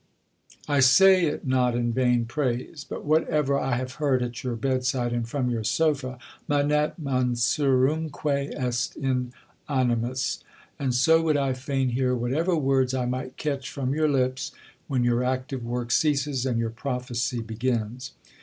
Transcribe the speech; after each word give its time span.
'I 0.67 0.79
say 0.79 1.27
it 1.27 1.45
not 1.45 1.75
in 1.75 1.93
vain 1.93 2.25
praise, 2.25 2.83
but 2.89 3.05
whatever 3.05 3.55
I 3.59 3.75
have 3.75 3.93
heard 4.01 4.23
at 4.23 4.43
your 4.43 4.55
bedside 4.55 5.13
and 5.13 5.29
from 5.29 5.47
your 5.47 5.63
sofa 5.63 6.17
manet 6.49 6.95
mansurumque 6.99 8.51
est 8.55 8.95
in 8.97 9.31
animis. 9.69 10.41
And 10.79 10.95
so 10.95 11.21
would 11.21 11.37
I 11.37 11.53
fain 11.53 11.89
hear 11.89 12.15
whatever 12.15 12.55
words 12.57 12.95
I 12.95 13.05
might 13.05 13.37
catch 13.37 13.69
from 13.69 13.93
your 13.93 14.09
lips 14.09 14.51
when 14.87 15.03
your 15.03 15.23
active 15.23 15.63
work 15.63 15.91
ceases 15.91 16.47
and 16.47 16.57
your 16.57 16.71
prophecy 16.71 17.39
begins." 17.43 18.13